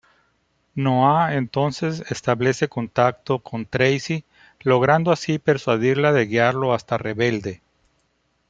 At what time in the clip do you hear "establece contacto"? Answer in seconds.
2.09-3.37